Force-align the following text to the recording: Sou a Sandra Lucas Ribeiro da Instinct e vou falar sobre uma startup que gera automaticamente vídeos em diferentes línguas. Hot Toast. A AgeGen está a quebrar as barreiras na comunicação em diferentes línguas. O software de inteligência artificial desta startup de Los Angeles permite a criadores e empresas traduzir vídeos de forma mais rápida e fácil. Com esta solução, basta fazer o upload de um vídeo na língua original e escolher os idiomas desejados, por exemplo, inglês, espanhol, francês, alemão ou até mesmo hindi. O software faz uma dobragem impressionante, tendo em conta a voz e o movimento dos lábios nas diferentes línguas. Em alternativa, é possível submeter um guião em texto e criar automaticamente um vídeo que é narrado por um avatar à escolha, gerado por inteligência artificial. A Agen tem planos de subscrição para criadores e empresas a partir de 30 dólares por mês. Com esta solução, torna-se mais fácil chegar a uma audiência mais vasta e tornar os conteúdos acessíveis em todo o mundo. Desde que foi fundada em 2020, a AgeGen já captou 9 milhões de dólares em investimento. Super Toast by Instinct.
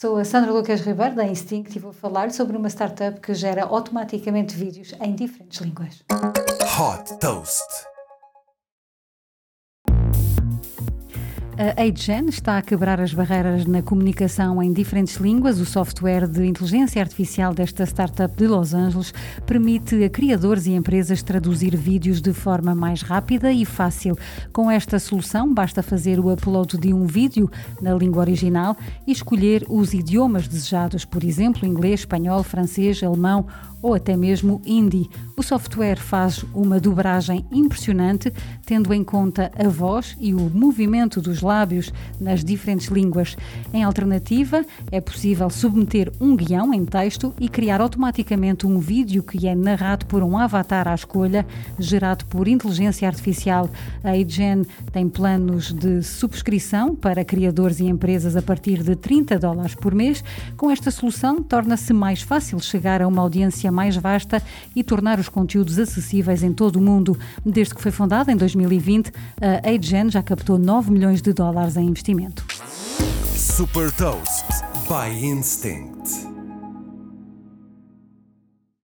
Sou 0.00 0.16
a 0.16 0.24
Sandra 0.24 0.50
Lucas 0.50 0.80
Ribeiro 0.80 1.14
da 1.14 1.26
Instinct 1.26 1.76
e 1.76 1.78
vou 1.78 1.92
falar 1.92 2.30
sobre 2.30 2.56
uma 2.56 2.70
startup 2.70 3.20
que 3.20 3.34
gera 3.34 3.64
automaticamente 3.64 4.56
vídeos 4.56 4.94
em 4.98 5.14
diferentes 5.14 5.60
línguas. 5.60 6.02
Hot 6.78 7.18
Toast. 7.18 7.89
A 11.60 11.82
AgeGen 11.82 12.26
está 12.30 12.56
a 12.56 12.62
quebrar 12.62 12.98
as 13.02 13.12
barreiras 13.12 13.66
na 13.66 13.82
comunicação 13.82 14.62
em 14.62 14.72
diferentes 14.72 15.16
línguas. 15.16 15.60
O 15.60 15.66
software 15.66 16.26
de 16.26 16.46
inteligência 16.46 17.02
artificial 17.02 17.52
desta 17.52 17.84
startup 17.84 18.34
de 18.34 18.46
Los 18.46 18.72
Angeles 18.72 19.12
permite 19.44 20.02
a 20.02 20.08
criadores 20.08 20.64
e 20.64 20.70
empresas 20.70 21.22
traduzir 21.22 21.76
vídeos 21.76 22.22
de 22.22 22.32
forma 22.32 22.74
mais 22.74 23.02
rápida 23.02 23.52
e 23.52 23.66
fácil. 23.66 24.16
Com 24.54 24.70
esta 24.70 24.98
solução, 24.98 25.52
basta 25.52 25.82
fazer 25.82 26.18
o 26.18 26.32
upload 26.32 26.78
de 26.78 26.94
um 26.94 27.04
vídeo 27.04 27.50
na 27.82 27.92
língua 27.92 28.22
original 28.22 28.74
e 29.06 29.12
escolher 29.12 29.66
os 29.68 29.92
idiomas 29.92 30.48
desejados, 30.48 31.04
por 31.04 31.22
exemplo, 31.22 31.68
inglês, 31.68 32.00
espanhol, 32.00 32.42
francês, 32.42 33.02
alemão 33.02 33.46
ou 33.82 33.94
até 33.94 34.16
mesmo 34.16 34.60
hindi. 34.64 35.08
O 35.36 35.42
software 35.42 35.96
faz 35.96 36.42
uma 36.54 36.78
dobragem 36.78 37.46
impressionante, 37.50 38.30
tendo 38.64 38.92
em 38.92 39.02
conta 39.02 39.50
a 39.58 39.68
voz 39.68 40.16
e 40.20 40.34
o 40.34 40.50
movimento 40.50 41.20
dos 41.20 41.40
lábios 41.40 41.49
nas 42.20 42.44
diferentes 42.44 42.88
línguas. 42.88 43.36
Em 43.72 43.82
alternativa, 43.82 44.64
é 44.90 45.00
possível 45.00 45.50
submeter 45.50 46.12
um 46.20 46.36
guião 46.36 46.72
em 46.72 46.84
texto 46.84 47.34
e 47.40 47.48
criar 47.48 47.80
automaticamente 47.80 48.66
um 48.66 48.78
vídeo 48.78 49.22
que 49.22 49.46
é 49.46 49.54
narrado 49.54 50.06
por 50.06 50.22
um 50.22 50.38
avatar 50.38 50.88
à 50.88 50.94
escolha, 50.94 51.46
gerado 51.78 52.24
por 52.26 52.48
inteligência 52.48 53.08
artificial. 53.08 53.68
A 54.02 54.10
Agen 54.10 54.64
tem 54.92 55.08
planos 55.08 55.72
de 55.72 56.02
subscrição 56.02 56.94
para 56.94 57.24
criadores 57.24 57.80
e 57.80 57.84
empresas 57.84 58.36
a 58.36 58.42
partir 58.42 58.82
de 58.82 58.94
30 58.94 59.38
dólares 59.38 59.74
por 59.74 59.94
mês. 59.94 60.22
Com 60.56 60.70
esta 60.70 60.90
solução, 60.90 61.42
torna-se 61.42 61.92
mais 61.92 62.22
fácil 62.22 62.58
chegar 62.60 63.02
a 63.02 63.08
uma 63.08 63.22
audiência 63.22 63.70
mais 63.72 63.96
vasta 63.96 64.42
e 64.74 64.82
tornar 64.82 65.18
os 65.18 65.28
conteúdos 65.28 65.78
acessíveis 65.78 66.42
em 66.42 66.52
todo 66.52 66.76
o 66.76 66.80
mundo. 66.80 67.18
Desde 67.44 67.74
que 67.74 67.82
foi 67.82 67.90
fundada 67.90 68.32
em 68.32 68.36
2020, 68.36 69.12
a 69.40 69.68
AgeGen 69.68 70.10
já 70.10 70.22
captou 70.22 70.58
9 70.58 70.90
milhões 70.90 71.22
de 71.22 71.32
dólares 71.40 71.74
em 71.78 71.86
investimento. 71.86 72.44
Super 73.34 73.90
Toast 73.92 74.44
by 74.86 75.08
Instinct. 75.24 76.29